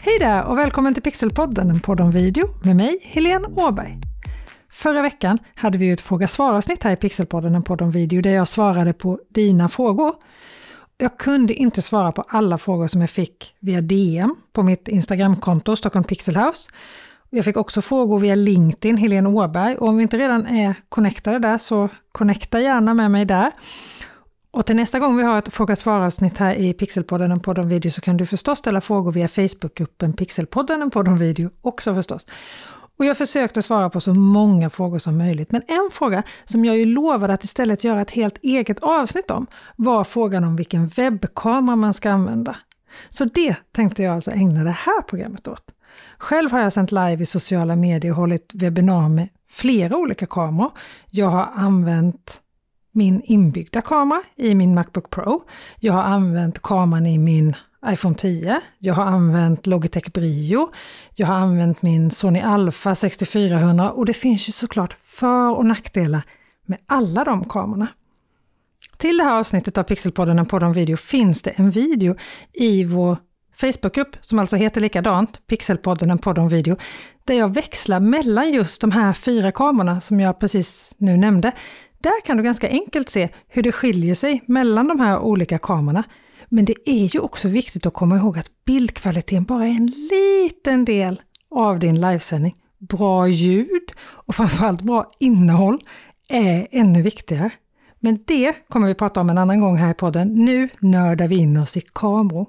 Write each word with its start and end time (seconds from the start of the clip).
Hej 0.00 0.18
där 0.18 0.44
och 0.44 0.58
välkommen 0.58 0.94
till 0.94 1.02
Pixelpodden, 1.02 1.70
en 1.70 1.80
podd 1.80 2.00
om 2.00 2.10
video 2.10 2.48
med 2.62 2.76
mig, 2.76 2.98
Helene 3.02 3.48
Åberg. 3.56 3.98
Förra 4.70 5.02
veckan 5.02 5.38
hade 5.54 5.78
vi 5.78 5.90
ett 5.90 6.00
fråga 6.00 6.28
svar-avsnitt 6.28 6.82
här 6.82 6.92
i 6.92 6.96
Pixelpodden, 6.96 7.54
en 7.54 7.62
podd 7.62 7.82
om 7.82 7.90
video, 7.90 8.22
där 8.22 8.30
jag 8.30 8.48
svarade 8.48 8.92
på 8.92 9.18
dina 9.28 9.68
frågor. 9.68 10.14
Jag 10.98 11.18
kunde 11.18 11.54
inte 11.54 11.82
svara 11.82 12.12
på 12.12 12.24
alla 12.28 12.58
frågor 12.58 12.88
som 12.88 13.00
jag 13.00 13.10
fick 13.10 13.54
via 13.60 13.80
DM 13.80 14.34
på 14.52 14.62
mitt 14.62 14.88
Instagramkonto 14.88 15.76
Stockholm 15.76 16.04
Pixel 16.04 16.36
House. 16.36 16.70
Jag 17.30 17.44
fick 17.44 17.56
också 17.56 17.82
frågor 17.82 18.18
via 18.18 18.34
LinkedIn, 18.34 18.96
Helene 18.96 19.28
Åberg, 19.28 19.76
och 19.76 19.88
om 19.88 19.96
vi 19.96 20.02
inte 20.02 20.18
redan 20.18 20.46
är 20.46 20.74
connectade 20.88 21.38
där 21.38 21.58
så 21.58 21.88
connecta 22.12 22.60
gärna 22.60 22.94
med 22.94 23.10
mig 23.10 23.24
där. 23.24 23.52
Och 24.54 24.66
till 24.66 24.76
nästa 24.76 24.98
gång 24.98 25.16
vi 25.16 25.22
har 25.22 25.38
ett 25.38 25.54
fråga 25.54 25.76
svar-avsnitt 25.76 26.38
här 26.38 26.54
i 26.54 26.72
Pixelpodden, 26.72 27.32
en 27.32 27.40
podd 27.40 27.58
om 27.58 27.68
video, 27.68 27.90
så 27.90 28.00
kan 28.00 28.16
du 28.16 28.26
förstås 28.26 28.58
ställa 28.58 28.80
frågor 28.80 29.12
via 29.12 29.28
Facebookgruppen 29.28 30.12
Pixelpodden, 30.12 30.82
en 30.82 30.90
podd 30.90 31.08
om 31.08 31.18
video 31.18 31.50
också 31.60 31.94
förstås. 31.94 32.26
Och 32.98 33.04
jag 33.04 33.16
försökte 33.16 33.62
svara 33.62 33.90
på 33.90 34.00
så 34.00 34.14
många 34.14 34.70
frågor 34.70 34.98
som 34.98 35.18
möjligt, 35.18 35.52
men 35.52 35.62
en 35.66 35.90
fråga 35.92 36.22
som 36.44 36.64
jag 36.64 36.76
ju 36.76 36.84
lovade 36.84 37.32
att 37.32 37.44
istället 37.44 37.84
göra 37.84 38.00
ett 38.00 38.10
helt 38.10 38.38
eget 38.42 38.80
avsnitt 38.80 39.30
om 39.30 39.46
var 39.76 40.04
frågan 40.04 40.44
om 40.44 40.56
vilken 40.56 40.88
webbkamera 40.88 41.76
man 41.76 41.94
ska 41.94 42.10
använda. 42.10 42.56
Så 43.10 43.24
det 43.24 43.56
tänkte 43.72 44.02
jag 44.02 44.14
alltså 44.14 44.30
ägna 44.30 44.64
det 44.64 44.70
här 44.70 45.02
programmet 45.02 45.48
åt. 45.48 45.64
Själv 46.18 46.52
har 46.52 46.60
jag 46.60 46.72
sänt 46.72 46.92
live 46.92 47.22
i 47.22 47.26
sociala 47.26 47.76
medier 47.76 48.12
och 48.12 48.16
hållit 48.16 48.50
webbinar 48.54 49.08
med 49.08 49.28
flera 49.48 49.96
olika 49.96 50.26
kameror. 50.26 50.70
Jag 51.10 51.26
har 51.26 51.50
använt 51.54 52.40
min 52.94 53.22
inbyggda 53.24 53.82
kamera 53.82 54.22
i 54.36 54.54
min 54.54 54.74
Macbook 54.74 55.10
Pro. 55.10 55.42
Jag 55.80 55.92
har 55.92 56.02
använt 56.02 56.62
kameran 56.62 57.06
i 57.06 57.18
min 57.18 57.56
iPhone 57.86 58.14
10. 58.14 58.60
Jag 58.78 58.94
har 58.94 59.04
använt 59.04 59.66
Logitech 59.66 60.12
Brio. 60.12 60.68
Jag 61.14 61.26
har 61.26 61.34
använt 61.34 61.82
min 61.82 62.10
Sony 62.10 62.40
Alpha 62.40 62.94
6400 62.94 63.90
och 63.90 64.06
det 64.06 64.14
finns 64.14 64.48
ju 64.48 64.52
såklart 64.52 64.92
för 64.92 65.56
och 65.56 65.66
nackdelar 65.66 66.22
med 66.66 66.78
alla 66.86 67.24
de 67.24 67.44
kamerorna. 67.44 67.88
Till 68.96 69.16
det 69.16 69.24
här 69.24 69.38
avsnittet 69.38 69.78
av 69.78 69.82
Pixelpodden, 69.82 70.38
en 70.38 70.46
podd 70.46 70.62
om 70.62 70.72
video, 70.72 70.96
finns 70.96 71.42
det 71.42 71.50
en 71.50 71.70
video 71.70 72.16
i 72.52 72.84
vår 72.84 73.16
Facebookgrupp 73.56 74.16
som 74.20 74.38
alltså 74.38 74.56
heter 74.56 74.80
likadant, 74.80 75.46
Pixelpodden, 75.46 76.10
en 76.10 76.18
podd 76.18 76.38
om 76.38 76.48
video, 76.48 76.76
där 77.24 77.34
jag 77.34 77.54
växlar 77.54 78.00
mellan 78.00 78.52
just 78.52 78.80
de 78.80 78.90
här 78.90 79.12
fyra 79.12 79.52
kamerorna 79.52 80.00
som 80.00 80.20
jag 80.20 80.40
precis 80.40 80.94
nu 80.98 81.16
nämnde. 81.16 81.52
Där 82.04 82.20
kan 82.24 82.36
du 82.36 82.42
ganska 82.42 82.68
enkelt 82.68 83.08
se 83.08 83.28
hur 83.48 83.62
det 83.62 83.72
skiljer 83.72 84.14
sig 84.14 84.42
mellan 84.46 84.88
de 84.88 85.00
här 85.00 85.18
olika 85.18 85.58
kamerorna. 85.58 86.04
Men 86.48 86.64
det 86.64 86.74
är 86.84 87.14
ju 87.14 87.20
också 87.20 87.48
viktigt 87.48 87.86
att 87.86 87.94
komma 87.94 88.16
ihåg 88.16 88.38
att 88.38 88.64
bildkvaliteten 88.64 89.44
bara 89.44 89.66
är 89.66 89.70
en 89.70 89.86
liten 89.86 90.84
del 90.84 91.20
av 91.50 91.78
din 91.78 92.00
livesändning. 92.00 92.54
Bra 92.78 93.28
ljud 93.28 93.92
och 94.00 94.34
framförallt 94.34 94.82
bra 94.82 95.10
innehåll 95.18 95.78
är 96.28 96.66
ännu 96.70 97.02
viktigare. 97.02 97.50
Men 98.00 98.18
det 98.26 98.54
kommer 98.68 98.86
vi 98.86 98.94
prata 98.94 99.20
om 99.20 99.30
en 99.30 99.38
annan 99.38 99.60
gång 99.60 99.76
här 99.76 99.90
i 99.90 99.94
podden. 99.94 100.34
Nu 100.34 100.68
nördar 100.80 101.28
vi 101.28 101.36
in 101.36 101.56
oss 101.56 101.76
i 101.76 101.80
kameror. 101.80 102.46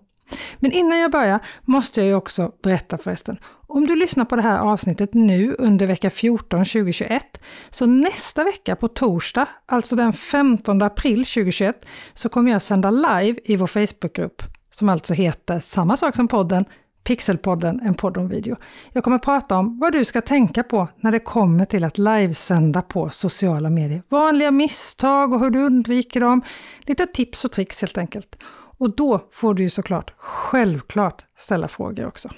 Men 0.59 0.72
innan 0.72 1.00
jag 1.00 1.12
börjar 1.12 1.40
måste 1.62 2.00
jag 2.00 2.08
ju 2.08 2.16
också 2.16 2.52
berätta 2.64 2.98
förresten. 2.98 3.38
Om 3.68 3.88
du 3.88 3.95
lyssnar 3.95 4.26
på 4.26 4.36
det 4.36 4.42
här 4.42 4.59
avsnittet 4.59 5.14
nu 5.14 5.56
under 5.59 5.88
vecka 5.88 6.09
14 6.09 6.59
2021, 6.59 7.42
så 7.70 7.86
nästa 7.86 8.44
vecka 8.44 8.76
på 8.76 8.88
torsdag, 8.88 9.48
alltså 9.66 9.95
den 9.95 10.14
15 10.14 10.82
april 10.82 11.26
2021, 11.26 11.86
så 12.14 12.30
kommer 12.30 12.52
jag 12.52 12.62
sända 12.62 12.92
live 12.92 13.40
i 13.44 13.56
vår 13.56 13.67
Facebookgrupp 13.67 14.42
som 14.72 14.90
alltså 14.90 15.14
heter 15.14 15.59
samma 15.59 15.98
sak 15.98 16.16
som 16.16 16.28
podden, 16.28 16.66
Pixelpodden, 17.04 17.80
en 17.80 17.94
podd 17.94 18.17
om 18.17 18.28
video. 18.28 18.56
Jag 18.92 19.04
kommer 19.04 19.20
prata 19.20 19.58
om 19.58 19.80
vad 19.80 19.94
du 19.94 20.06
ska 20.06 20.22
tänka 20.22 20.64
på 20.64 20.88
när 21.00 21.12
det 21.12 21.20
kommer 21.20 21.66
till 21.66 21.84
att 21.84 21.98
livesända 21.98 22.82
på 22.82 23.10
sociala 23.10 23.70
medier. 23.70 24.04
Vanliga 24.10 24.52
misstag 24.52 25.33
och 25.33 25.39
hur 25.39 25.49
du 25.49 25.60
undviker 25.60 26.20
dem. 26.20 26.42
Lite 26.82 27.05
tips 27.05 27.45
och 27.45 27.52
tricks 27.52 27.82
helt 27.82 27.98
enkelt. 27.98 28.38
Och 28.77 28.95
då 28.95 29.25
får 29.30 29.53
du 29.53 29.63
ju 29.63 29.69
såklart 29.69 30.13
självklart 30.17 31.23
ställa 31.37 31.67
frågor 31.67 32.08
också. 32.08 32.30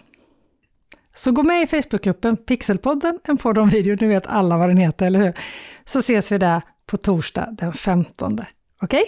Så 1.15 1.31
gå 1.31 1.43
med 1.43 1.61
i 1.61 1.67
Facebookgruppen 1.67 2.37
Pixelpodden, 2.37 3.19
en 3.23 3.37
podd 3.37 3.57
om 3.57 3.69
video, 3.69 3.97
nu 4.01 4.07
vet 4.07 4.27
alla 4.27 4.57
vad 4.57 4.69
den 4.69 4.77
heter, 4.77 5.05
eller 5.05 5.19
hur? 5.19 5.33
Så 5.85 5.99
ses 5.99 6.31
vi 6.31 6.37
där 6.37 6.61
på 6.85 6.97
torsdag 6.97 7.49
den 7.51 7.73
15. 7.73 8.33
Okej? 8.33 8.47
Okay? 8.81 9.03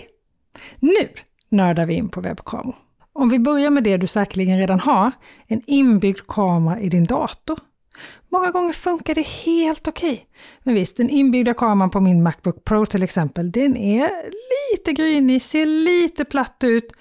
Nu 0.79 1.09
nördar 1.49 1.85
vi 1.85 1.93
in 1.93 2.09
på 2.09 2.21
webbkameror. 2.21 2.75
Om 3.13 3.29
vi 3.29 3.39
börjar 3.39 3.69
med 3.69 3.83
det 3.83 3.97
du 3.97 4.07
säkerligen 4.07 4.57
redan 4.57 4.79
har, 4.79 5.11
en 5.47 5.61
inbyggd 5.67 6.19
kamera 6.27 6.79
i 6.79 6.89
din 6.89 7.03
dator. 7.03 7.59
Många 8.31 8.51
gånger 8.51 8.73
funkar 8.73 9.15
det 9.15 9.27
helt 9.27 9.87
okej. 9.87 10.11
Okay. 10.11 10.19
Men 10.63 10.75
visst, 10.75 10.97
den 10.97 11.09
inbyggda 11.09 11.53
kameran 11.53 11.89
på 11.89 11.99
min 11.99 12.23
Macbook 12.23 12.63
Pro 12.63 12.85
till 12.85 13.03
exempel, 13.03 13.51
den 13.51 13.77
är 13.77 14.09
lite 14.71 14.93
grynig, 14.93 15.41
ser 15.41 15.65
lite 15.65 16.25
platt 16.25 16.63
ut 16.63 16.91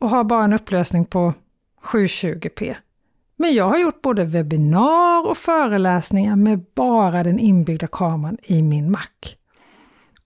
och 0.00 0.10
har 0.10 0.24
bara 0.24 0.44
en 0.44 0.52
upplösning 0.52 1.04
på 1.04 1.34
720p. 1.82 2.76
Men 3.36 3.54
jag 3.54 3.64
har 3.64 3.78
gjort 3.78 4.02
både 4.02 4.24
webbinar 4.24 5.26
och 5.26 5.36
föreläsningar 5.36 6.36
med 6.36 6.64
bara 6.74 7.22
den 7.22 7.38
inbyggda 7.38 7.86
kameran 7.86 8.38
i 8.42 8.62
min 8.62 8.90
Mac. 8.90 9.00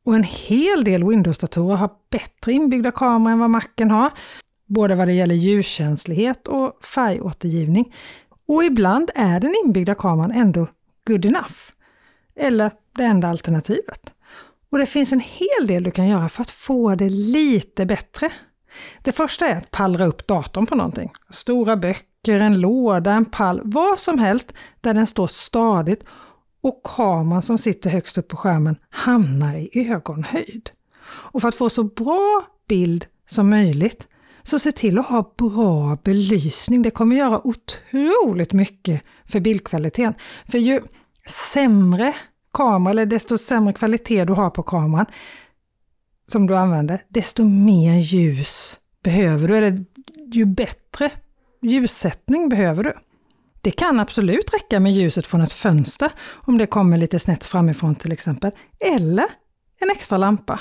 Och 0.04 0.14
en 0.14 0.24
hel 0.24 0.84
del 0.84 1.04
Windows-datorer 1.04 1.76
har 1.76 1.90
bättre 2.10 2.52
inbyggda 2.52 2.90
kameror 2.90 3.32
än 3.32 3.38
vad 3.38 3.50
Macen 3.50 3.90
har, 3.90 4.10
både 4.66 4.94
vad 4.94 5.08
det 5.08 5.12
gäller 5.12 5.34
ljuskänslighet 5.34 6.48
och 6.48 6.84
färgåtergivning. 6.84 7.94
Och 8.48 8.64
ibland 8.64 9.10
är 9.14 9.40
den 9.40 9.54
inbyggda 9.64 9.94
kameran 9.94 10.32
ändå 10.32 10.68
good 11.06 11.24
enough, 11.24 11.56
eller 12.36 12.70
det 12.96 13.04
enda 13.04 13.28
alternativet. 13.28 14.14
Och 14.70 14.78
det 14.78 14.86
finns 14.86 15.12
en 15.12 15.20
hel 15.20 15.66
del 15.66 15.82
du 15.82 15.90
kan 15.90 16.08
göra 16.08 16.28
för 16.28 16.42
att 16.42 16.50
få 16.50 16.94
det 16.94 17.10
lite 17.10 17.86
bättre. 17.86 18.32
Det 19.02 19.12
första 19.12 19.46
är 19.46 19.56
att 19.56 19.70
pallra 19.70 20.06
upp 20.06 20.26
datorn 20.26 20.66
på 20.66 20.74
någonting. 20.74 21.10
Stora 21.30 21.76
böcker, 21.76 22.40
en 22.40 22.60
låda, 22.60 23.12
en 23.12 23.24
pall, 23.24 23.60
vad 23.64 23.98
som 23.98 24.18
helst 24.18 24.52
där 24.80 24.94
den 24.94 25.06
står 25.06 25.26
stadigt 25.26 26.04
och 26.60 26.82
kameran 26.84 27.42
som 27.42 27.58
sitter 27.58 27.90
högst 27.90 28.18
upp 28.18 28.28
på 28.28 28.36
skärmen 28.36 28.76
hamnar 28.90 29.54
i 29.56 29.88
ögonhöjd. 29.90 30.70
Och 31.08 31.40
för 31.40 31.48
att 31.48 31.54
få 31.54 31.70
så 31.70 31.84
bra 31.84 32.42
bild 32.68 33.06
som 33.26 33.50
möjligt 33.50 34.08
så 34.42 34.58
se 34.58 34.72
till 34.72 34.98
att 34.98 35.06
ha 35.06 35.34
bra 35.38 35.98
belysning. 36.04 36.82
Det 36.82 36.90
kommer 36.90 37.16
göra 37.16 37.46
otroligt 37.46 38.52
mycket 38.52 39.02
för 39.24 39.40
bildkvaliteten. 39.40 40.14
För 40.44 40.58
ju 40.58 40.80
sämre 41.26 42.14
kamera, 42.52 42.90
eller 42.90 43.06
desto 43.06 43.38
sämre 43.38 43.72
kvalitet 43.72 44.24
du 44.24 44.32
har 44.32 44.50
på 44.50 44.62
kameran 44.62 45.06
som 46.30 46.46
du 46.46 46.56
använder, 46.56 47.02
desto 47.08 47.44
mer 47.44 47.94
ljus 47.94 48.78
behöver 49.04 49.48
du, 49.48 49.56
eller 49.56 49.84
ju 50.32 50.44
bättre 50.44 51.10
ljussättning 51.62 52.48
behöver 52.48 52.84
du. 52.84 52.92
Det 53.60 53.70
kan 53.70 54.00
absolut 54.00 54.54
räcka 54.54 54.80
med 54.80 54.92
ljuset 54.92 55.26
från 55.26 55.40
ett 55.40 55.52
fönster 55.52 56.12
om 56.30 56.58
det 56.58 56.66
kommer 56.66 56.98
lite 56.98 57.18
snett 57.18 57.46
framifrån 57.46 57.94
till 57.94 58.12
exempel, 58.12 58.50
eller 58.94 59.26
en 59.80 59.90
extra 59.90 60.18
lampa. 60.18 60.60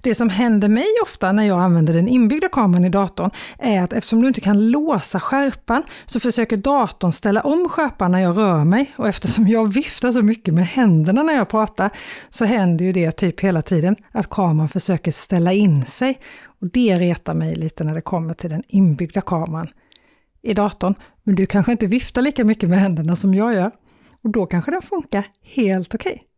Det 0.00 0.14
som 0.14 0.28
händer 0.28 0.68
mig 0.68 0.86
ofta 1.02 1.32
när 1.32 1.42
jag 1.42 1.60
använder 1.60 1.94
den 1.94 2.08
inbyggda 2.08 2.48
kameran 2.48 2.84
i 2.84 2.88
datorn 2.88 3.30
är 3.58 3.82
att 3.82 3.92
eftersom 3.92 4.22
du 4.22 4.28
inte 4.28 4.40
kan 4.40 4.70
låsa 4.70 5.20
skärpan 5.20 5.82
så 6.06 6.20
försöker 6.20 6.56
datorn 6.56 7.12
ställa 7.12 7.40
om 7.40 7.68
skärpan 7.68 8.12
när 8.12 8.18
jag 8.18 8.36
rör 8.36 8.64
mig 8.64 8.92
och 8.96 9.08
eftersom 9.08 9.48
jag 9.48 9.72
viftar 9.72 10.12
så 10.12 10.22
mycket 10.22 10.54
med 10.54 10.66
händerna 10.66 11.22
när 11.22 11.34
jag 11.34 11.48
pratar 11.48 11.90
så 12.30 12.44
händer 12.44 12.84
ju 12.84 12.92
det 12.92 13.12
typ 13.12 13.40
hela 13.40 13.62
tiden 13.62 13.96
att 14.12 14.30
kameran 14.30 14.68
försöker 14.68 15.12
ställa 15.12 15.52
in 15.52 15.84
sig 15.84 16.18
och 16.60 16.70
det 16.72 16.98
retar 16.98 17.34
mig 17.34 17.54
lite 17.54 17.84
när 17.84 17.94
det 17.94 18.00
kommer 18.00 18.34
till 18.34 18.50
den 18.50 18.62
inbyggda 18.68 19.20
kameran 19.20 19.68
i 20.42 20.54
datorn. 20.54 20.94
Men 21.22 21.34
du 21.34 21.46
kanske 21.46 21.72
inte 21.72 21.86
viftar 21.86 22.22
lika 22.22 22.44
mycket 22.44 22.68
med 22.68 22.78
händerna 22.78 23.16
som 23.16 23.34
jag 23.34 23.54
gör 23.54 23.70
och 24.22 24.30
då 24.30 24.46
kanske 24.46 24.70
den 24.70 24.82
funkar 24.82 25.24
helt 25.42 25.94
okej. 25.94 26.12
Okay. 26.12 26.35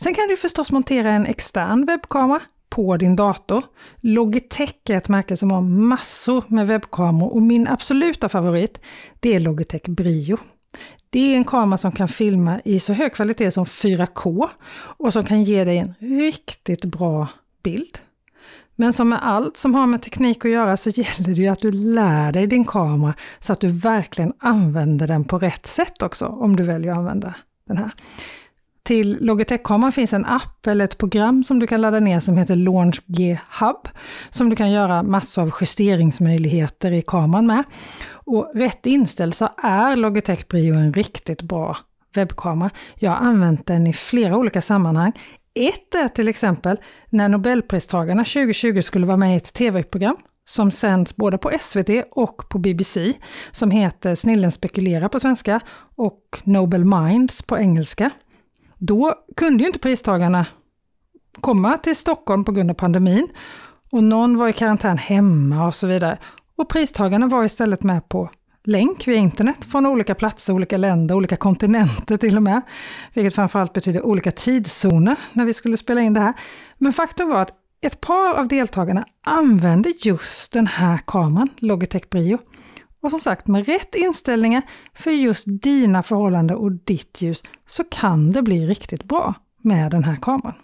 Sen 0.00 0.14
kan 0.14 0.28
du 0.28 0.36
förstås 0.36 0.72
montera 0.72 1.10
en 1.10 1.26
extern 1.26 1.86
webbkamera 1.86 2.40
på 2.68 2.96
din 2.96 3.16
dator. 3.16 3.62
Logitech 4.00 4.74
är 4.88 4.96
ett 4.96 5.08
märke 5.08 5.36
som 5.36 5.50
har 5.50 5.60
massor 5.62 6.44
med 6.48 6.66
webbkameror 6.66 7.32
och 7.32 7.42
min 7.42 7.68
absoluta 7.68 8.28
favorit 8.28 8.80
det 9.20 9.34
är 9.34 9.40
Logitech 9.40 9.82
Brio. 9.82 10.38
Det 11.10 11.32
är 11.32 11.36
en 11.36 11.44
kamera 11.44 11.78
som 11.78 11.92
kan 11.92 12.08
filma 12.08 12.60
i 12.64 12.80
så 12.80 12.92
hög 12.92 13.14
kvalitet 13.14 13.50
som 13.50 13.64
4K 13.64 14.48
och 14.98 15.12
som 15.12 15.24
kan 15.24 15.44
ge 15.44 15.64
dig 15.64 15.78
en 15.78 15.94
riktigt 15.98 16.84
bra 16.84 17.28
bild. 17.62 17.98
Men 18.74 18.92
som 18.92 19.08
med 19.08 19.26
allt 19.26 19.56
som 19.56 19.74
har 19.74 19.86
med 19.86 20.02
teknik 20.02 20.44
att 20.44 20.50
göra 20.50 20.76
så 20.76 20.90
gäller 20.94 21.34
det 21.34 21.42
ju 21.42 21.48
att 21.48 21.62
du 21.62 21.72
lär 21.72 22.32
dig 22.32 22.46
din 22.46 22.64
kamera 22.64 23.14
så 23.38 23.52
att 23.52 23.60
du 23.60 23.68
verkligen 23.68 24.32
använder 24.38 25.06
den 25.06 25.24
på 25.24 25.38
rätt 25.38 25.66
sätt 25.66 26.02
också, 26.02 26.26
om 26.26 26.56
du 26.56 26.62
väljer 26.62 26.92
att 26.92 26.98
använda 26.98 27.34
den 27.68 27.76
här. 27.76 27.92
Till 28.86 29.18
Logitech-kameran 29.20 29.92
finns 29.92 30.12
en 30.12 30.24
app 30.24 30.66
eller 30.66 30.84
ett 30.84 30.98
program 30.98 31.44
som 31.44 31.58
du 31.58 31.66
kan 31.66 31.80
ladda 31.80 32.00
ner 32.00 32.20
som 32.20 32.36
heter 32.36 32.56
Launch 32.56 33.02
G 33.06 33.38
Hub, 33.60 33.88
som 34.30 34.50
du 34.50 34.56
kan 34.56 34.70
göra 34.70 35.02
massor 35.02 35.42
av 35.42 35.50
justeringsmöjligheter 35.60 36.92
i 36.92 37.02
kameran 37.02 37.46
med. 37.46 37.64
Och 38.10 38.50
rätt 38.54 38.86
inställd 38.86 39.34
så 39.34 39.48
är 39.62 39.96
Logitech 39.96 40.48
Brio 40.48 40.74
en 40.74 40.92
riktigt 40.92 41.42
bra 41.42 41.76
webbkamera. 42.14 42.70
Jag 42.94 43.10
har 43.10 43.16
använt 43.16 43.66
den 43.66 43.86
i 43.86 43.92
flera 43.92 44.36
olika 44.36 44.62
sammanhang. 44.62 45.12
Ett 45.54 45.94
är 45.94 46.08
till 46.08 46.28
exempel 46.28 46.76
när 47.10 47.28
Nobelpristagarna 47.28 48.24
2020 48.24 48.80
skulle 48.80 49.06
vara 49.06 49.16
med 49.16 49.34
i 49.34 49.36
ett 49.36 49.52
tv-program 49.52 50.16
som 50.48 50.70
sänds 50.70 51.16
både 51.16 51.38
på 51.38 51.50
SVT 51.60 51.90
och 52.10 52.48
på 52.48 52.58
BBC, 52.58 53.12
som 53.50 53.70
heter 53.70 54.14
Snillen 54.14 54.52
spekulerar 54.52 55.08
på 55.08 55.20
svenska 55.20 55.60
och 55.96 56.20
Nobel 56.44 56.84
Minds 56.84 57.42
på 57.42 57.58
engelska. 57.58 58.10
Då 58.78 59.14
kunde 59.36 59.62
ju 59.62 59.66
inte 59.66 59.78
pristagarna 59.78 60.46
komma 61.40 61.78
till 61.78 61.96
Stockholm 61.96 62.44
på 62.44 62.52
grund 62.52 62.70
av 62.70 62.74
pandemin 62.74 63.28
och 63.90 64.04
någon 64.04 64.38
var 64.38 64.48
i 64.48 64.52
karantän 64.52 64.98
hemma 64.98 65.66
och 65.66 65.74
så 65.74 65.86
vidare. 65.86 66.18
Och 66.58 66.68
pristagarna 66.68 67.26
var 67.26 67.44
istället 67.44 67.82
med 67.82 68.08
på 68.08 68.30
länk 68.64 69.08
via 69.08 69.16
internet 69.16 69.64
från 69.64 69.86
olika 69.86 70.14
platser, 70.14 70.52
olika 70.52 70.76
länder, 70.76 71.14
olika 71.14 71.36
kontinenter 71.36 72.16
till 72.16 72.36
och 72.36 72.42
med. 72.42 72.60
Vilket 73.14 73.34
framförallt 73.34 73.72
betyder 73.72 74.06
olika 74.06 74.30
tidszoner 74.30 75.16
när 75.32 75.44
vi 75.44 75.54
skulle 75.54 75.76
spela 75.76 76.00
in 76.00 76.14
det 76.14 76.20
här. 76.20 76.34
Men 76.78 76.92
faktum 76.92 77.28
var 77.28 77.42
att 77.42 77.52
ett 77.86 78.00
par 78.00 78.34
av 78.34 78.48
deltagarna 78.48 79.04
använde 79.26 79.92
just 80.00 80.52
den 80.52 80.66
här 80.66 81.00
kameran, 81.06 81.48
Logitech 81.58 82.08
Brio. 82.10 82.38
Och 83.02 83.10
som 83.10 83.20
sagt, 83.20 83.46
med 83.46 83.66
rätt 83.66 83.94
inställningar 83.94 84.62
för 84.94 85.10
just 85.10 85.44
dina 85.46 86.02
förhållanden 86.02 86.56
och 86.56 86.72
ditt 86.72 87.22
ljus 87.22 87.42
så 87.66 87.84
kan 87.84 88.30
det 88.30 88.42
bli 88.42 88.66
riktigt 88.66 89.04
bra 89.04 89.34
med 89.62 89.90
den 89.90 90.04
här 90.04 90.16
kameran. 90.16 90.54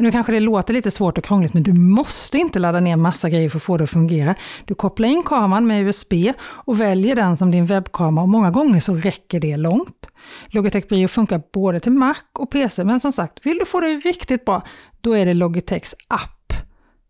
Nu 0.00 0.10
kanske 0.10 0.32
det 0.32 0.40
låter 0.40 0.74
lite 0.74 0.90
svårt 0.90 1.18
och 1.18 1.24
krångligt, 1.24 1.54
men 1.54 1.62
du 1.62 1.72
måste 1.72 2.38
inte 2.38 2.58
ladda 2.58 2.80
ner 2.80 2.96
massa 2.96 3.30
grejer 3.30 3.50
för 3.50 3.56
att 3.56 3.62
få 3.62 3.76
det 3.76 3.84
att 3.84 3.90
fungera. 3.90 4.34
Du 4.64 4.74
kopplar 4.74 5.08
in 5.08 5.22
kameran 5.22 5.66
med 5.66 5.86
USB 5.86 6.12
och 6.40 6.80
väljer 6.80 7.16
den 7.16 7.36
som 7.36 7.50
din 7.50 7.66
webbkamera 7.66 8.22
och 8.22 8.28
många 8.28 8.50
gånger 8.50 8.80
så 8.80 8.94
räcker 8.94 9.40
det 9.40 9.56
långt. 9.56 10.06
Logitech 10.46 10.88
Brio 10.88 11.08
funkar 11.08 11.42
både 11.52 11.80
till 11.80 11.92
Mac 11.92 12.16
och 12.32 12.50
PC, 12.50 12.84
men 12.84 13.00
som 13.00 13.12
sagt, 13.12 13.46
vill 13.46 13.58
du 13.58 13.66
få 13.66 13.80
det 13.80 13.86
riktigt 13.86 14.44
bra, 14.44 14.62
då 15.00 15.16
är 15.16 15.26
det 15.26 15.34
Logitechs 15.34 15.94
app 16.08 16.52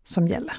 som 0.03 0.27
gäller. 0.27 0.53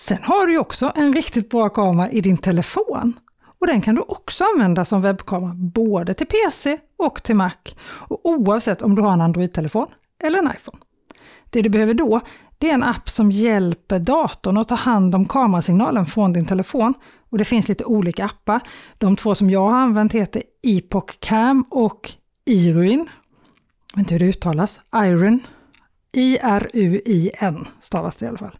Sen 0.00 0.18
har 0.22 0.46
du 0.46 0.52
ju 0.52 0.58
också 0.58 0.92
en 0.94 1.12
riktigt 1.12 1.50
bra 1.50 1.68
kamera 1.68 2.10
i 2.10 2.20
din 2.20 2.38
telefon. 2.38 3.12
Och 3.60 3.66
den 3.66 3.80
kan 3.80 3.94
du 3.94 4.00
också 4.00 4.44
använda 4.54 4.84
som 4.84 5.02
webbkamera 5.02 5.54
både 5.54 6.14
till 6.14 6.26
PC 6.26 6.78
och 6.98 7.22
till 7.22 7.36
Mac. 7.36 7.52
Och 7.82 8.20
oavsett 8.28 8.82
om 8.82 8.94
du 8.94 9.02
har 9.02 9.12
en 9.12 9.20
Android-telefon 9.20 9.86
eller 10.24 10.38
en 10.38 10.50
iPhone. 10.56 10.78
Det 11.50 11.62
du 11.62 11.68
behöver 11.68 11.94
då, 11.94 12.20
det 12.58 12.70
är 12.70 12.74
en 12.74 12.82
app 12.82 13.08
som 13.08 13.30
hjälper 13.30 13.98
datorn 13.98 14.56
att 14.56 14.68
ta 14.68 14.74
hand 14.74 15.14
om 15.14 15.28
kamerasignalen 15.28 16.06
från 16.06 16.32
din 16.32 16.46
telefon. 16.46 16.94
Och 17.30 17.38
det 17.38 17.44
finns 17.44 17.68
lite 17.68 17.84
olika 17.84 18.24
appar. 18.24 18.60
De 18.98 19.16
två 19.16 19.34
som 19.34 19.50
jag 19.50 19.68
har 19.68 19.78
använt 19.78 20.12
heter 20.12 20.42
Epoch 20.62 21.20
Cam 21.20 21.64
och 21.70 22.12
Iruin. 22.46 23.08
Jag 23.90 23.96
vet 23.96 23.98
inte 23.98 24.14
hur 24.14 24.18
det 24.18 24.26
uttalas. 24.26 24.80
Iron. 24.96 25.40
I-R-U-I-N 26.12 27.66
stavas 27.80 28.16
det 28.16 28.26
i 28.26 28.28
alla 28.28 28.38
fall. 28.38 28.58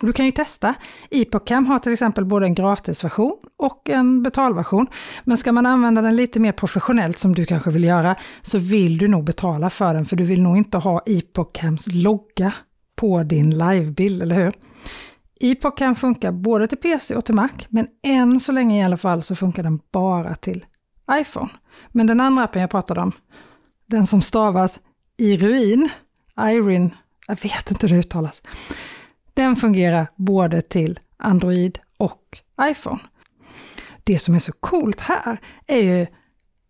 Du 0.00 0.12
kan 0.12 0.26
ju 0.26 0.32
testa. 0.32 0.74
Epocam 1.10 1.66
har 1.66 1.78
till 1.78 1.92
exempel 1.92 2.24
både 2.24 2.46
en 2.46 2.54
gratisversion 2.54 3.36
och 3.56 3.90
en 3.90 4.22
betalversion. 4.22 4.86
Men 5.24 5.36
ska 5.36 5.52
man 5.52 5.66
använda 5.66 6.02
den 6.02 6.16
lite 6.16 6.40
mer 6.40 6.52
professionellt 6.52 7.18
som 7.18 7.34
du 7.34 7.44
kanske 7.44 7.70
vill 7.70 7.84
göra 7.84 8.16
så 8.42 8.58
vill 8.58 8.98
du 8.98 9.08
nog 9.08 9.24
betala 9.24 9.70
för 9.70 9.94
den 9.94 10.04
för 10.04 10.16
du 10.16 10.24
vill 10.24 10.42
nog 10.42 10.56
inte 10.56 10.78
ha 10.78 11.02
Epocams 11.06 11.86
logga 11.86 12.52
på 12.96 13.22
din 13.22 13.58
livebild, 13.58 14.22
eller 14.22 14.34
hur? 14.34 14.52
IPOCAM 15.40 15.94
funkar 15.94 16.32
både 16.32 16.66
till 16.66 16.78
PC 16.78 17.14
och 17.16 17.24
till 17.24 17.34
Mac, 17.34 17.50
men 17.68 17.86
än 18.02 18.40
så 18.40 18.52
länge 18.52 18.80
i 18.80 18.84
alla 18.84 18.96
fall 18.96 19.22
så 19.22 19.36
funkar 19.36 19.62
den 19.62 19.80
bara 19.92 20.34
till 20.34 20.64
iPhone. 21.12 21.48
Men 21.92 22.06
den 22.06 22.20
andra 22.20 22.44
appen 22.44 22.60
jag 22.60 22.70
pratade 22.70 23.00
om, 23.00 23.12
den 23.86 24.06
som 24.06 24.22
stavas 24.22 24.80
i 25.18 25.36
ruin, 25.36 25.88
Irin, 26.40 26.94
jag 27.28 27.42
vet 27.42 27.70
inte 27.70 27.86
hur 27.86 27.94
det 27.94 28.00
uttalas. 28.00 28.42
Den 29.36 29.56
fungerar 29.56 30.06
både 30.16 30.62
till 30.62 31.00
Android 31.16 31.78
och 31.96 32.22
iPhone. 32.70 33.00
Det 34.04 34.18
som 34.18 34.34
är 34.34 34.38
så 34.38 34.52
coolt 34.52 35.00
här 35.00 35.40
är 35.66 35.78
ju 35.78 36.06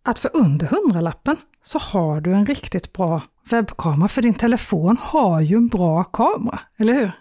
att 0.03 0.19
för 0.19 0.31
under 0.33 0.67
hundralappen 0.67 1.37
så 1.63 1.79
har 1.79 2.21
du 2.21 2.33
en 2.33 2.45
riktigt 2.45 2.93
bra 2.93 3.21
webbkamera, 3.49 4.07
för 4.07 4.21
din 4.21 4.33
telefon 4.33 4.97
har 5.01 5.41
ju 5.41 5.55
en 5.55 5.67
bra 5.67 6.03
kamera, 6.03 6.59
eller 6.79 6.93
hur? 6.93 7.11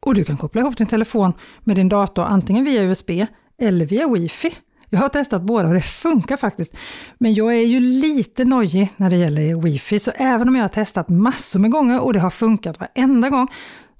Och 0.00 0.14
du 0.14 0.24
kan 0.24 0.36
koppla 0.36 0.60
ihop 0.60 0.76
din 0.76 0.86
telefon 0.86 1.32
med 1.60 1.76
din 1.76 1.88
dator 1.88 2.24
antingen 2.24 2.64
via 2.64 2.82
USB 2.82 3.10
eller 3.58 3.86
via 3.86 4.06
Wi-Fi. 4.06 4.56
Jag 4.90 5.00
har 5.00 5.08
testat 5.08 5.42
båda 5.42 5.68
och 5.68 5.74
det 5.74 5.82
funkar 5.82 6.36
faktiskt. 6.36 6.76
Men 7.18 7.34
jag 7.34 7.54
är 7.54 7.66
ju 7.66 7.80
lite 7.80 8.44
nojig 8.44 8.92
när 8.96 9.10
det 9.10 9.16
gäller 9.16 9.54
Wi-Fi, 9.54 9.98
så 9.98 10.10
även 10.14 10.48
om 10.48 10.56
jag 10.56 10.64
har 10.64 10.68
testat 10.68 11.08
massor 11.08 11.60
med 11.60 11.70
gånger 11.70 12.04
och 12.04 12.12
det 12.12 12.20
har 12.20 12.30
funkat 12.30 12.80
varenda 12.80 13.28
gång, 13.28 13.48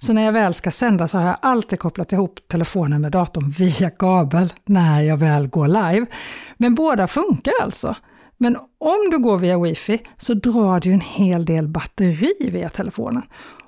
så 0.02 0.12
när 0.12 0.24
jag 0.24 0.32
väl 0.32 0.54
ska 0.54 0.70
sända 0.70 1.08
så 1.08 1.18
har 1.18 1.26
jag 1.26 1.36
alltid 1.42 1.78
kopplat 1.78 2.12
ihop 2.12 2.40
telefonen 2.48 3.00
med 3.00 3.12
datorn 3.12 3.50
via 3.50 3.90
kabel 3.90 4.52
när 4.64 5.02
jag 5.02 5.16
väl 5.16 5.48
går 5.48 5.68
live. 5.68 6.06
Men 6.56 6.74
båda 6.74 7.06
funkar 7.06 7.52
alltså. 7.62 7.94
Men 8.38 8.56
om 8.78 9.10
du 9.10 9.18
går 9.18 9.38
via 9.38 9.58
wifi 9.58 10.02
så 10.16 10.34
drar 10.34 10.80
du 10.80 10.92
en 10.92 11.00
hel 11.00 11.44
del 11.44 11.68
batteri 11.68 12.50
via 12.50 12.68
telefonen. 12.68 13.22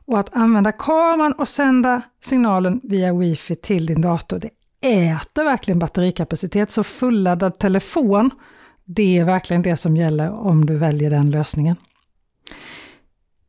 Och 0.06 0.19
att 0.19 0.37
använda 0.37 0.73
kameran 0.73 1.32
och 1.32 1.49
sända 1.49 2.02
signalen 2.25 2.81
via 2.82 3.14
wifi 3.14 3.55
till 3.55 3.87
din 3.87 4.00
dator, 4.00 4.38
det 4.38 4.50
äter 4.88 5.44
verkligen 5.44 5.79
batterikapacitet. 5.79 6.70
Så 6.70 6.84
fulladdad 6.84 7.58
telefon, 7.58 8.31
det 8.84 9.19
är 9.19 9.25
verkligen 9.25 9.62
det 9.62 9.76
som 9.76 9.96
gäller 9.96 10.32
om 10.32 10.67
du 10.67 10.76
väljer 10.76 11.11
den 11.11 11.31
lösningen. 11.31 11.76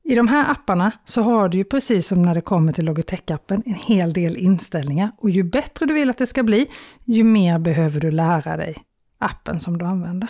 I 0.05 0.15
de 0.15 0.27
här 0.27 0.51
apparna 0.51 0.91
så 1.05 1.21
har 1.21 1.49
du 1.49 1.57
ju 1.57 1.63
precis 1.63 2.07
som 2.07 2.21
när 2.21 2.35
det 2.35 2.41
kommer 2.41 2.73
till 2.73 2.89
Logitech-appen 2.89 3.63
en 3.65 3.73
hel 3.73 4.13
del 4.13 4.37
inställningar 4.37 5.11
och 5.17 5.29
ju 5.29 5.43
bättre 5.43 5.85
du 5.85 5.93
vill 5.93 6.09
att 6.09 6.17
det 6.17 6.27
ska 6.27 6.43
bli, 6.43 6.67
ju 7.05 7.23
mer 7.23 7.59
behöver 7.59 7.99
du 7.99 8.11
lära 8.11 8.57
dig 8.57 8.75
appen 9.19 9.59
som 9.59 9.77
du 9.77 9.85
använder. 9.85 10.29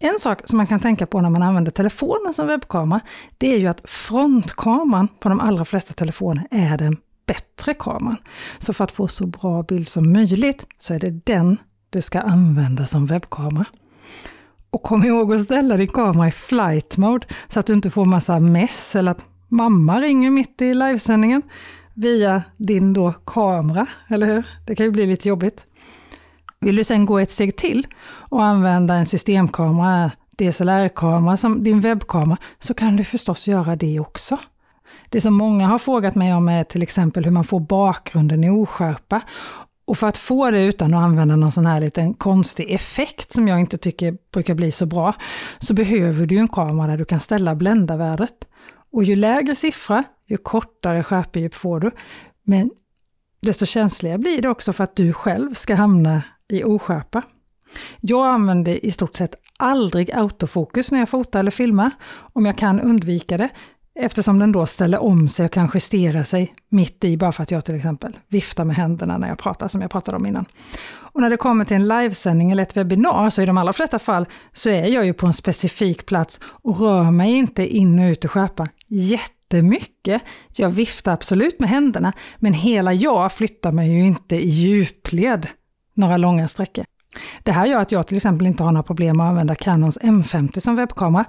En 0.00 0.18
sak 0.18 0.40
som 0.44 0.56
man 0.56 0.66
kan 0.66 0.80
tänka 0.80 1.06
på 1.06 1.20
när 1.20 1.30
man 1.30 1.42
använder 1.42 1.70
telefonen 1.70 2.34
som 2.34 2.46
webbkamera, 2.46 3.00
det 3.38 3.54
är 3.54 3.58
ju 3.58 3.66
att 3.66 3.90
frontkameran 3.90 5.08
på 5.08 5.28
de 5.28 5.40
allra 5.40 5.64
flesta 5.64 5.94
telefoner 5.94 6.46
är 6.50 6.78
den 6.78 6.96
bättre 7.26 7.74
kameran. 7.74 8.16
Så 8.58 8.72
för 8.72 8.84
att 8.84 8.92
få 8.92 9.08
så 9.08 9.26
bra 9.26 9.62
bild 9.62 9.88
som 9.88 10.12
möjligt 10.12 10.66
så 10.78 10.94
är 10.94 10.98
det 10.98 11.10
den 11.10 11.56
du 11.90 12.02
ska 12.02 12.20
använda 12.20 12.86
som 12.86 13.06
webbkamera. 13.06 13.66
Och 14.78 14.84
kom 14.84 15.04
ihåg 15.04 15.34
att 15.34 15.40
ställa 15.40 15.76
din 15.76 15.88
kamera 15.88 16.28
i 16.28 16.30
flight 16.30 16.96
mode 16.96 17.26
så 17.48 17.60
att 17.60 17.66
du 17.66 17.72
inte 17.72 17.90
får 17.90 18.04
massa 18.04 18.40
mess 18.40 18.96
eller 18.96 19.10
att 19.10 19.24
mamma 19.48 20.00
ringer 20.00 20.30
mitt 20.30 20.62
i 20.62 20.74
livesändningen 20.74 21.42
via 21.94 22.42
din 22.56 22.92
då 22.92 23.12
kamera, 23.12 23.86
eller 24.08 24.26
hur? 24.26 24.48
Det 24.66 24.74
kan 24.74 24.86
ju 24.86 24.92
bli 24.92 25.06
lite 25.06 25.28
jobbigt. 25.28 25.64
Vill 26.60 26.76
du 26.76 26.84
sen 26.84 27.06
gå 27.06 27.18
ett 27.18 27.30
steg 27.30 27.56
till 27.56 27.86
och 28.04 28.44
använda 28.44 28.94
en 28.94 29.06
systemkamera, 29.06 30.10
DSLR-kamera 30.38 31.36
som 31.36 31.62
din 31.62 31.80
webbkamera, 31.80 32.38
så 32.58 32.74
kan 32.74 32.96
du 32.96 33.04
förstås 33.04 33.48
göra 33.48 33.76
det 33.76 34.00
också. 34.00 34.38
Det 35.08 35.20
som 35.20 35.34
många 35.34 35.66
har 35.66 35.78
frågat 35.78 36.14
mig 36.14 36.34
om 36.34 36.48
är 36.48 36.64
till 36.64 36.82
exempel 36.82 37.24
hur 37.24 37.32
man 37.32 37.44
får 37.44 37.60
bakgrunden 37.60 38.44
i 38.44 38.50
oskärpa. 38.50 39.20
Och 39.88 39.98
för 39.98 40.06
att 40.06 40.18
få 40.18 40.50
det 40.50 40.64
utan 40.64 40.94
att 40.94 41.04
använda 41.04 41.36
någon 41.36 41.52
sån 41.52 41.66
här 41.66 41.80
liten 41.80 42.14
konstig 42.14 42.70
effekt 42.70 43.32
som 43.32 43.48
jag 43.48 43.60
inte 43.60 43.78
tycker 43.78 44.16
brukar 44.32 44.54
bli 44.54 44.70
så 44.70 44.86
bra, 44.86 45.14
så 45.58 45.74
behöver 45.74 46.26
du 46.26 46.38
en 46.38 46.48
kamera 46.48 46.86
där 46.86 46.98
du 46.98 47.04
kan 47.04 47.20
ställa 47.20 47.54
bländarvärdet. 47.54 48.34
Och 48.92 49.04
ju 49.04 49.16
lägre 49.16 49.56
siffra, 49.56 50.04
ju 50.26 50.36
kortare 50.36 51.04
skärpedjup 51.04 51.54
får 51.54 51.80
du. 51.80 51.90
Men 52.42 52.70
desto 53.42 53.66
känsligare 53.66 54.18
blir 54.18 54.42
det 54.42 54.48
också 54.48 54.72
för 54.72 54.84
att 54.84 54.96
du 54.96 55.12
själv 55.12 55.54
ska 55.54 55.74
hamna 55.74 56.22
i 56.48 56.64
oskärpa. 56.64 57.22
Jag 58.00 58.26
använder 58.26 58.84
i 58.84 58.90
stort 58.90 59.16
sett 59.16 59.34
aldrig 59.56 60.12
autofokus 60.14 60.92
när 60.92 60.98
jag 60.98 61.08
fotar 61.08 61.40
eller 61.40 61.50
filmar, 61.50 61.90
om 62.32 62.46
jag 62.46 62.58
kan 62.58 62.80
undvika 62.80 63.36
det, 63.36 63.48
Eftersom 64.00 64.38
den 64.38 64.52
då 64.52 64.66
ställer 64.66 65.02
om 65.02 65.28
sig 65.28 65.46
och 65.46 65.52
kan 65.52 65.70
justera 65.74 66.24
sig 66.24 66.54
mitt 66.68 67.04
i, 67.04 67.16
bara 67.16 67.32
för 67.32 67.42
att 67.42 67.50
jag 67.50 67.64
till 67.64 67.74
exempel 67.74 68.16
viftar 68.28 68.64
med 68.64 68.76
händerna 68.76 69.18
när 69.18 69.28
jag 69.28 69.38
pratar, 69.38 69.68
som 69.68 69.80
jag 69.80 69.90
pratade 69.90 70.16
om 70.16 70.26
innan. 70.26 70.44
Och 70.88 71.20
när 71.20 71.30
det 71.30 71.36
kommer 71.36 71.64
till 71.64 71.76
en 71.76 71.88
livesändning 71.88 72.50
eller 72.50 72.62
ett 72.62 72.76
webbinar, 72.76 73.30
så 73.30 73.42
i 73.42 73.46
de 73.46 73.58
allra 73.58 73.72
flesta 73.72 73.98
fall 73.98 74.26
så 74.52 74.70
är 74.70 74.86
jag 74.86 75.06
ju 75.06 75.12
på 75.12 75.26
en 75.26 75.34
specifik 75.34 76.06
plats 76.06 76.40
och 76.44 76.80
rör 76.80 77.10
mig 77.10 77.32
inte 77.32 77.66
in 77.66 77.98
och 77.98 78.10
ut 78.10 78.24
i 78.24 78.28
skärpan 78.28 78.68
jättemycket. 78.86 80.22
Jag 80.52 80.70
viftar 80.70 81.12
absolut 81.12 81.60
med 81.60 81.68
händerna, 81.68 82.12
men 82.38 82.52
hela 82.52 82.92
jag 82.92 83.32
flyttar 83.32 83.72
mig 83.72 83.90
ju 83.90 84.06
inte 84.06 84.36
i 84.36 84.48
djupled 84.48 85.46
några 85.94 86.16
långa 86.16 86.48
sträckor. 86.48 86.84
Det 87.42 87.52
här 87.52 87.66
gör 87.66 87.80
att 87.80 87.92
jag 87.92 88.06
till 88.06 88.16
exempel 88.16 88.46
inte 88.46 88.62
har 88.62 88.72
några 88.72 88.82
problem 88.82 89.20
att 89.20 89.28
använda 89.28 89.54
Canons 89.54 89.98
M50 89.98 90.60
som 90.60 90.76
webbkamera. 90.76 91.24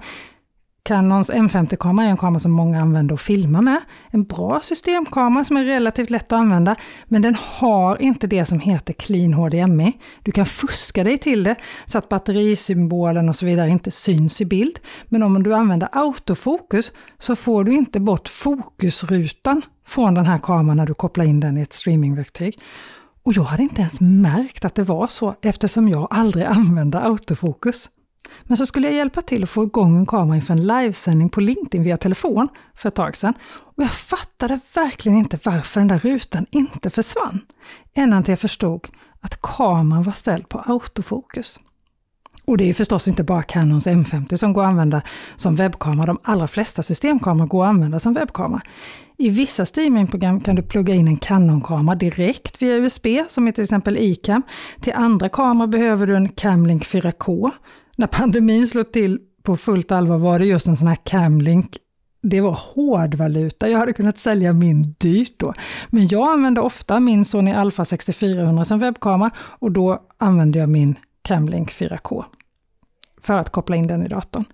Canons 0.82 1.30
M50-kamera 1.30 2.06
är 2.06 2.10
en 2.10 2.16
kamera 2.16 2.40
som 2.40 2.52
många 2.52 2.80
använder 2.80 3.14
och 3.14 3.20
filmar 3.20 3.62
med. 3.62 3.80
En 4.10 4.24
bra 4.24 4.60
systemkamera 4.62 5.44
som 5.44 5.56
är 5.56 5.64
relativt 5.64 6.10
lätt 6.10 6.32
att 6.32 6.38
använda, 6.38 6.76
men 7.04 7.22
den 7.22 7.36
har 7.40 8.02
inte 8.02 8.26
det 8.26 8.44
som 8.44 8.60
heter 8.60 8.92
Clean 8.92 9.34
HDMI. 9.34 9.92
Du 10.22 10.32
kan 10.32 10.46
fuska 10.46 11.04
dig 11.04 11.18
till 11.18 11.42
det 11.42 11.56
så 11.86 11.98
att 11.98 12.08
batterisymbolen 12.08 13.28
och 13.28 13.36
så 13.36 13.46
vidare 13.46 13.68
inte 13.68 13.90
syns 13.90 14.40
i 14.40 14.44
bild. 14.44 14.78
Men 15.08 15.22
om 15.22 15.42
du 15.42 15.54
använder 15.54 15.88
autofokus 15.92 16.92
så 17.18 17.36
får 17.36 17.64
du 17.64 17.72
inte 17.72 18.00
bort 18.00 18.28
fokusrutan 18.28 19.62
från 19.86 20.14
den 20.14 20.26
här 20.26 20.38
kameran 20.38 20.76
när 20.76 20.86
du 20.86 20.94
kopplar 20.94 21.24
in 21.24 21.40
den 21.40 21.58
i 21.58 21.62
ett 21.62 21.72
streamingverktyg. 21.72 22.58
Och 23.22 23.32
jag 23.32 23.42
hade 23.42 23.62
inte 23.62 23.80
ens 23.80 24.00
märkt 24.00 24.64
att 24.64 24.74
det 24.74 24.84
var 24.84 25.08
så 25.08 25.34
eftersom 25.42 25.88
jag 25.88 26.08
aldrig 26.10 26.44
använde 26.44 27.00
autofokus. 27.00 27.88
Men 28.42 28.56
så 28.56 28.66
skulle 28.66 28.86
jag 28.86 28.96
hjälpa 28.96 29.22
till 29.22 29.42
att 29.42 29.50
få 29.50 29.64
igång 29.64 29.96
en 29.96 30.06
kamera 30.06 30.36
inför 30.36 30.54
en 30.54 30.66
livesändning 30.66 31.28
på 31.28 31.40
LinkedIn 31.40 31.84
via 31.84 31.96
telefon 31.96 32.48
för 32.74 32.88
ett 32.88 32.94
tag 32.94 33.16
sedan. 33.16 33.34
Och 33.76 33.82
jag 33.82 33.92
fattade 33.92 34.60
verkligen 34.74 35.18
inte 35.18 35.38
varför 35.44 35.80
den 35.80 35.88
där 35.88 35.98
rutan 35.98 36.46
inte 36.50 36.90
försvann. 36.90 37.40
Ända 37.94 38.22
till 38.22 38.32
jag 38.32 38.40
förstod 38.40 38.88
att 39.20 39.40
kameran 39.40 40.02
var 40.02 40.12
ställd 40.12 40.48
på 40.48 40.58
autofokus. 40.58 41.58
Och 42.44 42.56
det 42.56 42.68
är 42.68 42.74
förstås 42.74 43.08
inte 43.08 43.24
bara 43.24 43.42
Canons 43.42 43.86
M50 43.86 44.36
som 44.36 44.52
går 44.52 44.62
att 44.62 44.68
använda 44.68 45.02
som 45.36 45.54
webbkamera. 45.54 46.06
De 46.06 46.18
allra 46.22 46.48
flesta 46.48 46.82
systemkameror 46.82 47.46
går 47.46 47.64
att 47.64 47.68
använda 47.68 48.00
som 48.00 48.14
webbkamera. 48.14 48.62
I 49.18 49.30
vissa 49.30 49.66
streamingprogram 49.66 50.40
kan 50.40 50.56
du 50.56 50.62
plugga 50.62 50.94
in 50.94 51.08
en 51.08 51.16
Canon-kamera 51.16 51.94
direkt 51.94 52.62
via 52.62 52.76
USB, 52.76 53.06
som 53.28 53.48
i 53.48 53.52
till 53.52 53.64
exempel 53.64 53.96
iCam. 53.98 54.42
Till 54.80 54.92
andra 54.92 55.28
kameror 55.28 55.68
behöver 55.68 56.06
du 56.06 56.16
en 56.16 56.28
Camlink 56.28 56.86
4K 56.86 57.50
när 58.00 58.06
pandemin 58.06 58.68
slog 58.68 58.92
till 58.92 59.18
på 59.42 59.56
fullt 59.56 59.92
allvar 59.92 60.18
var 60.18 60.38
det 60.38 60.44
just 60.44 60.66
en 60.66 60.76
sån 60.76 60.88
här 60.88 60.98
Camlink 61.04 61.76
det 62.22 62.40
var 62.40 62.58
hårdvaluta. 62.74 63.68
Jag 63.68 63.78
hade 63.78 63.92
kunnat 63.92 64.18
sälja 64.18 64.52
min 64.52 64.94
dyrt 64.98 65.34
då. 65.36 65.54
Men 65.88 66.08
jag 66.08 66.32
använde 66.32 66.60
ofta 66.60 67.00
min 67.00 67.24
Sony 67.24 67.52
Alpha 67.52 67.84
6400 67.84 68.64
som 68.64 68.78
webbkamera 68.78 69.30
och 69.38 69.72
då 69.72 70.02
använde 70.18 70.58
jag 70.58 70.68
min 70.68 70.94
Camlink 71.22 71.72
4K 71.72 72.24
för 73.22 73.38
att 73.38 73.50
koppla 73.50 73.76
in 73.76 73.86
den 73.86 74.06
i 74.06 74.08
datorn. 74.08 74.44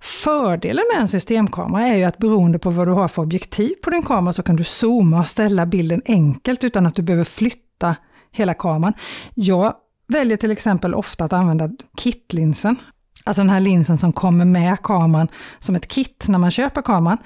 Fördelen 0.00 0.84
med 0.94 1.02
en 1.02 1.08
systemkamera 1.08 1.86
är 1.86 1.96
ju 1.96 2.04
att 2.04 2.18
beroende 2.18 2.58
på 2.58 2.70
vad 2.70 2.88
du 2.88 2.92
har 2.92 3.08
för 3.08 3.22
objektiv 3.22 3.74
på 3.84 3.90
din 3.90 4.02
kamera 4.02 4.32
så 4.32 4.42
kan 4.42 4.56
du 4.56 4.64
zooma 4.64 5.20
och 5.20 5.28
ställa 5.28 5.66
bilden 5.66 6.02
enkelt 6.06 6.64
utan 6.64 6.86
att 6.86 6.94
du 6.94 7.02
behöver 7.02 7.24
flytta 7.24 7.96
hela 8.32 8.54
kameran. 8.54 8.92
Jag 9.34 9.74
väljer 10.08 10.36
till 10.36 10.50
exempel 10.50 10.94
ofta 10.94 11.24
att 11.24 11.32
använda 11.32 11.70
kitlinsen. 11.98 12.76
Alltså 13.24 13.42
den 13.42 13.50
här 13.50 13.60
linsen 13.60 13.98
som 13.98 14.12
kommer 14.12 14.44
med 14.44 14.82
kameran 14.82 15.28
som 15.58 15.74
ett 15.74 15.86
kit 15.86 16.24
när 16.28 16.38
man 16.38 16.50
köper 16.50 16.82
kameran. 16.82 17.18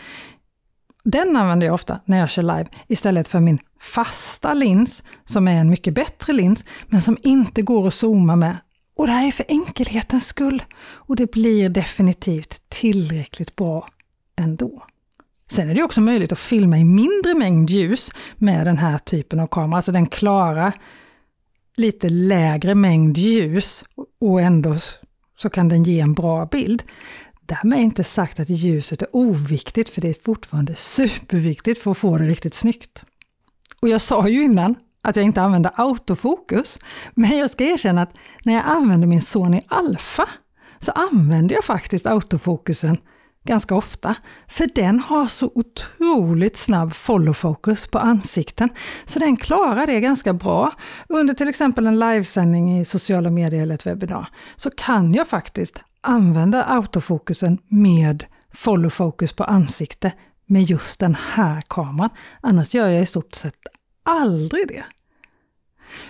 Den 1.04 1.36
använder 1.36 1.66
jag 1.66 1.74
ofta 1.74 2.00
när 2.04 2.18
jag 2.18 2.30
kör 2.30 2.42
live 2.42 2.66
istället 2.88 3.28
för 3.28 3.40
min 3.40 3.58
fasta 3.80 4.54
lins 4.54 5.02
som 5.24 5.48
är 5.48 5.60
en 5.60 5.70
mycket 5.70 5.94
bättre 5.94 6.32
lins 6.32 6.64
men 6.86 7.00
som 7.00 7.16
inte 7.22 7.62
går 7.62 7.86
att 7.86 7.94
zooma 7.94 8.36
med. 8.36 8.56
Och 8.96 9.06
det 9.06 9.12
här 9.12 9.26
är 9.26 9.32
för 9.32 9.46
enkelhetens 9.48 10.26
skull 10.26 10.62
och 10.80 11.16
det 11.16 11.30
blir 11.30 11.68
definitivt 11.68 12.62
tillräckligt 12.68 13.56
bra 13.56 13.88
ändå. 14.36 14.82
Sen 15.50 15.70
är 15.70 15.74
det 15.74 15.82
också 15.82 16.00
möjligt 16.00 16.32
att 16.32 16.38
filma 16.38 16.78
i 16.78 16.84
mindre 16.84 17.34
mängd 17.34 17.70
ljus 17.70 18.10
med 18.36 18.66
den 18.66 18.78
här 18.78 18.98
typen 18.98 19.40
av 19.40 19.46
kamera, 19.46 19.76
alltså 19.76 19.92
den 19.92 20.06
klara 20.06 20.72
lite 21.78 22.08
lägre 22.08 22.74
mängd 22.74 23.16
ljus 23.16 23.84
och 24.20 24.40
ändå 24.40 24.76
så 25.38 25.50
kan 25.50 25.68
den 25.68 25.82
ge 25.82 26.00
en 26.00 26.14
bra 26.14 26.46
bild. 26.46 26.82
Därmed 27.46 27.78
är 27.78 27.82
inte 27.82 28.04
sagt 28.04 28.40
att 28.40 28.48
ljuset 28.48 29.02
är 29.02 29.08
oviktigt, 29.12 29.88
för 29.88 30.00
det 30.00 30.08
är 30.08 30.16
fortfarande 30.24 30.74
superviktigt 30.74 31.82
för 31.82 31.90
att 31.90 31.98
få 31.98 32.18
det 32.18 32.24
riktigt 32.24 32.54
snyggt. 32.54 33.04
Och 33.82 33.88
jag 33.88 34.00
sa 34.00 34.28
ju 34.28 34.42
innan 34.42 34.74
att 35.02 35.16
jag 35.16 35.24
inte 35.24 35.42
använder 35.42 35.72
autofokus, 35.74 36.78
men 37.14 37.38
jag 37.38 37.50
ska 37.50 37.64
erkänna 37.64 38.02
att 38.02 38.14
när 38.44 38.54
jag 38.54 38.64
använder 38.66 39.06
min 39.06 39.22
Sony 39.22 39.60
Alpha 39.68 40.28
så 40.78 40.92
använder 40.92 41.54
jag 41.54 41.64
faktiskt 41.64 42.06
autofokusen 42.06 42.96
ganska 43.48 43.74
ofta, 43.74 44.14
för 44.48 44.68
den 44.74 45.00
har 45.00 45.26
så 45.26 45.52
otroligt 45.54 46.56
snabb 46.56 46.94
follow 46.94 47.32
focus 47.32 47.86
på 47.86 47.98
ansikten, 47.98 48.68
så 49.04 49.18
den 49.18 49.36
klarar 49.36 49.86
det 49.86 50.00
ganska 50.00 50.32
bra. 50.32 50.72
Under 51.08 51.34
till 51.34 51.48
exempel 51.48 51.86
en 51.86 51.98
livesändning 51.98 52.78
i 52.80 52.84
sociala 52.84 53.30
medier 53.30 53.62
eller 53.62 53.74
ett 53.74 53.86
webbinar 53.86 54.28
så 54.56 54.70
kan 54.70 55.14
jag 55.14 55.28
faktiskt 55.28 55.82
använda 56.00 56.64
autofokusen 56.64 57.58
med 57.68 58.24
follow 58.54 58.90
focus 58.90 59.32
på 59.32 59.44
ansikte 59.44 60.12
med 60.46 60.62
just 60.62 61.00
den 61.00 61.16
här 61.34 61.62
kameran. 61.68 62.10
Annars 62.40 62.74
gör 62.74 62.88
jag 62.88 63.02
i 63.02 63.06
stort 63.06 63.34
sett 63.34 63.54
aldrig 64.04 64.68
det. 64.68 64.84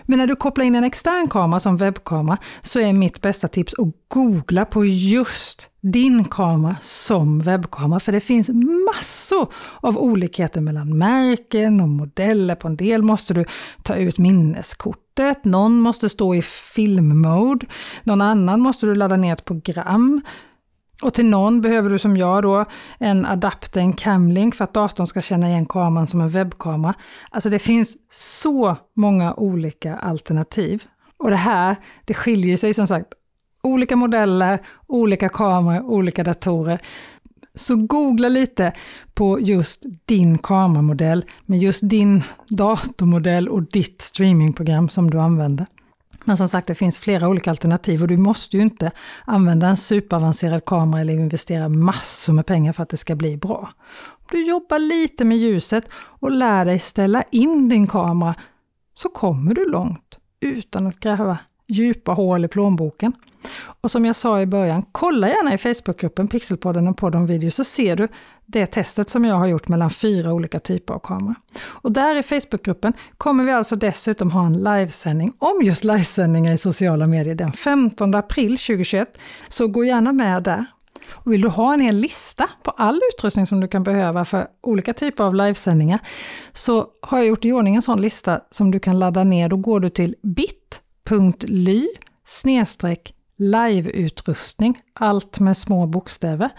Men 0.03 0.19
när 0.19 0.27
du 0.27 0.37
kopplar 0.37 0.65
in 0.65 0.75
en 0.75 0.85
extern 0.85 1.29
kamera 1.29 1.61
som 1.61 1.77
webbkamera 1.77 2.39
så 2.63 2.81
är 2.81 2.93
mitt 2.93 3.21
bästa 3.21 3.49
tips 3.49 3.75
att 3.79 3.89
googla 4.09 4.65
på 4.65 4.85
just 4.85 5.71
din 5.81 6.25
kamera 6.25 6.77
som 6.81 7.41
webbkamera. 7.41 8.01
För 8.01 8.13
det 8.13 8.21
finns 8.21 8.49
massor 8.87 9.53
av 9.81 9.99
olikheter 9.99 10.61
mellan 10.61 10.99
märken 10.99 11.81
och 11.81 11.89
modeller. 11.89 12.55
På 12.55 12.69
en 12.69 12.77
del 12.77 13.03
måste 13.03 13.35
du 13.35 13.45
ta 13.83 13.95
ut 13.95 14.19
minneskortet, 14.19 15.45
någon 15.45 15.81
måste 15.81 16.09
stå 16.09 16.35
i 16.35 16.43
filmmode, 16.43 17.67
någon 18.03 18.21
annan 18.21 18.61
måste 18.61 18.87
du 18.87 18.95
ladda 18.95 19.17
ner 19.17 19.33
ett 19.33 19.45
program. 19.45 20.23
Och 21.03 21.15
till 21.15 21.27
någon 21.27 21.61
behöver 21.61 21.91
du 21.91 21.99
som 21.99 22.17
jag 22.17 22.43
då 22.43 22.65
en 22.99 23.27
adapter, 23.27 23.81
en 23.81 23.93
camlink 23.93 24.55
för 24.55 24.65
att 24.65 24.75
datorn 24.75 25.07
ska 25.07 25.23
känna 25.23 25.49
igen 25.49 25.67
kameran 25.67 26.07
som 26.07 26.21
en 26.21 26.29
webbkamera. 26.29 26.95
Alltså 27.31 27.51
det 27.51 27.59
finns 27.59 27.97
så 28.11 28.77
många 28.97 29.35
olika 29.35 29.97
alternativ. 29.97 30.83
Och 31.19 31.31
det 31.31 31.37
här, 31.37 31.77
det 32.05 32.15
skiljer 32.15 32.57
sig 32.57 32.75
som 32.75 32.87
sagt 32.87 33.07
olika 33.63 33.97
modeller, 33.97 34.59
olika 34.87 35.29
kameror, 35.29 35.83
olika 35.83 36.25
datorer. 36.25 36.81
Så 37.55 37.77
googla 37.77 38.29
lite 38.29 38.73
på 39.15 39.41
just 39.41 39.83
din 40.05 40.39
kameramodell 40.39 41.25
med 41.47 41.59
just 41.59 41.89
din 41.89 42.23
datormodell 42.49 43.49
och 43.49 43.63
ditt 43.63 44.03
streamingprogram 44.03 44.89
som 44.89 45.11
du 45.11 45.21
använder. 45.21 45.67
Men 46.29 46.37
som 46.37 46.49
sagt, 46.49 46.67
det 46.67 46.75
finns 46.75 46.99
flera 46.99 47.29
olika 47.29 47.51
alternativ 47.51 48.03
och 48.03 48.09
du 48.09 48.17
måste 48.17 48.57
ju 48.57 48.63
inte 48.63 48.91
använda 49.25 49.67
en 49.67 49.77
superavancerad 49.77 50.65
kamera 50.65 51.01
eller 51.01 51.13
investera 51.13 51.69
massor 51.69 52.33
med 52.33 52.47
pengar 52.47 52.73
för 52.73 52.83
att 52.83 52.89
det 52.89 52.97
ska 52.97 53.15
bli 53.15 53.37
bra. 53.37 53.73
Du 54.31 54.47
jobbar 54.47 54.79
lite 54.79 55.25
med 55.25 55.39
ljuset 55.39 55.89
och 55.93 56.31
lär 56.31 56.65
dig 56.65 56.79
ställa 56.79 57.23
in 57.23 57.69
din 57.69 57.87
kamera 57.87 58.35
så 58.95 59.09
kommer 59.09 59.55
du 59.55 59.71
långt 59.71 60.19
utan 60.41 60.87
att 60.87 61.01
gräva 61.01 61.39
djupa 61.69 62.13
hål 62.13 62.45
i 62.45 62.49
plånboken. 62.49 63.13
Och 63.81 63.91
som 63.91 64.05
jag 64.05 64.17
sa 64.17 64.41
i 64.41 64.47
början, 64.47 64.85
kolla 64.93 65.29
gärna 65.29 65.55
i 65.55 65.59
Facebookgruppen 65.59 66.29
Pixelpodden 66.29 66.89
och 66.89 66.97
podd 66.97 67.15
om 67.15 67.27
video 67.27 67.51
så 67.51 67.65
ser 67.65 67.97
du 67.97 68.09
det 68.47 68.67
testet 68.67 69.11
som 69.11 69.25
jag 69.25 69.35
har 69.35 69.47
gjort 69.47 69.69
mellan 69.69 69.91
fyra 69.91 70.33
olika 70.33 70.59
typer 70.59 70.95
av 70.95 70.99
kameror. 70.99 71.35
Och 71.63 71.93
där 71.93 72.17
i 72.17 72.23
Facebookgruppen 72.23 72.93
kommer 73.19 73.45
vi 73.45 73.53
alltså 73.53 73.77
dessutom 73.77 74.31
ha 74.31 74.47
en 74.47 74.65
livesändning 74.65 75.33
om 75.39 75.63
just 75.63 75.85
livesändningar 75.85 76.53
i 76.53 76.59
sociala 76.59 77.07
medier 77.07 77.35
den 77.35 77.53
15 77.53 78.15
april 78.15 78.59
2021. 78.59 79.19
Så 79.49 79.69
gå 79.69 79.85
gärna 79.85 80.13
med 80.13 80.43
där. 80.43 80.67
Och 81.11 81.33
vill 81.33 81.41
du 81.41 81.49
ha 81.49 81.75
en 81.75 81.81
hel 81.81 81.97
lista 81.97 82.49
på 82.63 82.71
all 82.71 83.01
utrustning 83.15 83.47
som 83.47 83.61
du 83.61 83.69
kan 83.69 83.83
behöva 83.83 84.25
för 84.25 84.47
olika 84.63 84.93
typer 84.93 85.25
av 85.25 85.35
livesändningar 85.35 85.99
så 86.53 86.87
har 87.03 87.19
jag 87.19 87.27
gjort 87.27 87.45
i 87.45 87.53
ordning 87.53 87.77
en 87.77 87.83
sån 87.83 88.01
lista 88.01 88.41
som 88.51 88.71
du 88.71 88.79
kan 88.79 88.99
ladda 88.99 89.25
ner. 89.25 89.49
Då 89.49 89.57
går 89.57 89.81
du 89.81 89.91
till 89.91 90.15
bit.ly 91.09 91.89
snedstreck 92.25 93.15
liveutrustning, 93.37 94.79
allt 94.93 95.41
med 95.41 95.57
små 95.57 95.87
bokstäver. 95.87 96.51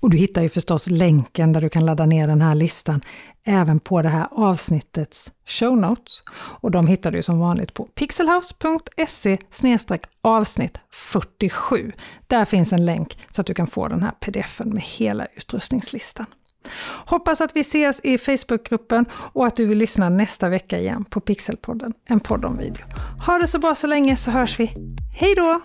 Och 0.00 0.10
du 0.10 0.18
hittar 0.18 0.42
ju 0.42 0.48
förstås 0.48 0.90
länken 0.90 1.52
där 1.52 1.60
du 1.60 1.68
kan 1.68 1.86
ladda 1.86 2.06
ner 2.06 2.28
den 2.28 2.40
här 2.40 2.54
listan 2.54 3.00
även 3.44 3.80
på 3.80 4.02
det 4.02 4.08
här 4.08 4.28
avsnittets 4.30 5.32
show 5.46 5.76
notes. 5.76 6.22
Och 6.30 6.70
de 6.70 6.86
hittar 6.86 7.12
du 7.12 7.22
som 7.22 7.38
vanligt 7.38 7.74
på 7.74 7.84
pixelhouse.se 7.84 9.38
avsnitt 10.20 10.78
47. 10.90 11.92
Där 12.26 12.44
finns 12.44 12.72
en 12.72 12.86
länk 12.86 13.18
så 13.30 13.40
att 13.40 13.46
du 13.46 13.54
kan 13.54 13.66
få 13.66 13.88
den 13.88 14.02
här 14.02 14.10
pdfen 14.10 14.68
med 14.68 14.82
hela 14.82 15.26
utrustningslistan. 15.36 16.26
Hoppas 17.06 17.40
att 17.40 17.56
vi 17.56 17.60
ses 17.60 18.00
i 18.02 18.18
Facebookgruppen 18.18 19.06
och 19.12 19.46
att 19.46 19.56
du 19.56 19.66
vill 19.66 19.78
lyssna 19.78 20.08
nästa 20.08 20.48
vecka 20.48 20.78
igen 20.78 21.04
på 21.04 21.20
Pixelpodden, 21.20 21.92
en 22.04 22.20
podd 22.20 22.44
om 22.44 22.56
video. 22.56 22.84
Ha 23.26 23.38
det 23.38 23.46
så 23.46 23.58
bra 23.58 23.74
så 23.74 23.86
länge 23.86 24.16
så 24.16 24.30
hörs 24.30 24.60
vi. 24.60 24.66
Hej 25.20 25.34
då! 25.36 25.60